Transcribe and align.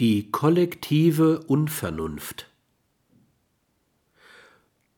Die 0.00 0.30
kollektive 0.30 1.40
Unvernunft. 1.48 2.46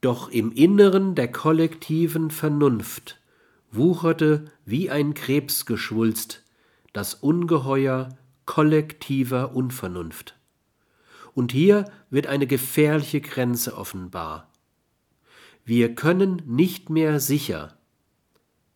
Doch 0.02 0.28
im 0.28 0.52
Inneren 0.52 1.14
der 1.14 1.32
kollektiven 1.32 2.30
Vernunft 2.30 3.18
wucherte 3.70 4.52
wie 4.66 4.90
ein 4.90 5.14
Krebsgeschwulst 5.14 6.44
das 6.92 7.14
Ungeheuer 7.14 8.10
kollektiver 8.44 9.54
Unvernunft. 9.54 10.36
Und 11.32 11.52
hier 11.52 11.90
wird 12.10 12.26
eine 12.26 12.46
gefährliche 12.46 13.22
Grenze 13.22 13.78
offenbar. 13.78 14.52
Wir 15.64 15.94
können 15.94 16.42
nicht 16.44 16.90
mehr 16.90 17.20
sicher, 17.20 17.78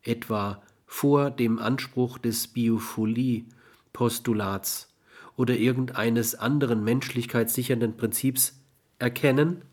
etwa 0.01 0.63
vor 0.87 1.29
dem 1.29 1.59
Anspruch 1.59 2.17
des 2.17 2.47
Biophilie-Postulats, 2.47 4.94
oder 5.37 5.55
irgendeines 5.55 6.35
anderen 6.35 6.83
menschlichkeitssichernden 6.83 7.97
Prinzips 7.97 8.59
erkennen, 8.99 9.63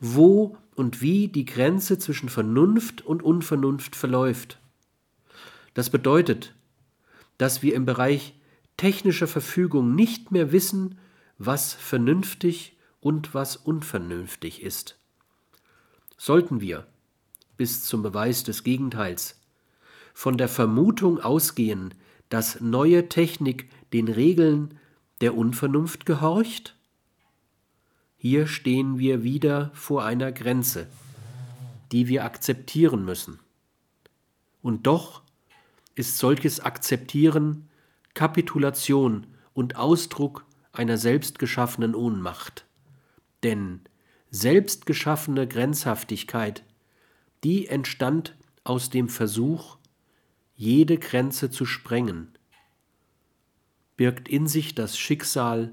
wo 0.00 0.56
und 0.74 1.00
wie 1.00 1.28
die 1.28 1.44
Grenze 1.44 1.98
zwischen 1.98 2.28
Vernunft 2.28 3.02
und 3.02 3.22
Unvernunft 3.22 3.96
verläuft. 3.96 4.58
Das 5.74 5.90
bedeutet, 5.90 6.54
dass 7.38 7.62
wir 7.62 7.74
im 7.74 7.84
Bereich 7.84 8.34
technischer 8.76 9.26
Verfügung 9.26 9.94
nicht 9.94 10.30
mehr 10.30 10.52
wissen, 10.52 10.98
was 11.38 11.74
vernünftig 11.74 12.76
und 13.00 13.34
was 13.34 13.56
unvernünftig 13.56 14.62
ist. 14.62 14.98
Sollten 16.16 16.60
wir, 16.60 16.86
bis 17.56 17.84
zum 17.84 18.02
Beweis 18.02 18.44
des 18.44 18.64
Gegenteils, 18.64 19.40
von 20.12 20.38
der 20.38 20.48
Vermutung 20.48 21.20
ausgehen, 21.20 21.92
dass 22.28 22.60
neue 22.60 23.08
Technik 23.08 23.68
den 23.92 24.08
Regeln 24.08 24.78
der 25.24 25.38
Unvernunft 25.38 26.04
gehorcht? 26.04 26.76
Hier 28.18 28.46
stehen 28.46 28.98
wir 28.98 29.22
wieder 29.22 29.70
vor 29.72 30.04
einer 30.04 30.32
Grenze, 30.32 30.86
die 31.92 32.08
wir 32.08 32.26
akzeptieren 32.26 33.06
müssen. 33.06 33.40
Und 34.60 34.86
doch 34.86 35.22
ist 35.94 36.18
solches 36.18 36.60
Akzeptieren 36.60 37.70
Kapitulation 38.12 39.26
und 39.54 39.76
Ausdruck 39.76 40.44
einer 40.72 40.98
selbstgeschaffenen 40.98 41.94
Ohnmacht. 41.94 42.66
Denn 43.44 43.80
selbstgeschaffene 44.30 45.48
Grenzhaftigkeit, 45.48 46.64
die 47.44 47.66
entstand 47.66 48.36
aus 48.62 48.90
dem 48.90 49.08
Versuch, 49.08 49.78
jede 50.54 50.98
Grenze 50.98 51.50
zu 51.50 51.64
sprengen 51.64 52.28
birgt 53.96 54.28
in 54.28 54.46
sich 54.46 54.74
das 54.74 54.98
Schicksal 54.98 55.72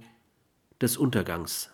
des 0.79 0.97
Untergangs. 0.97 1.69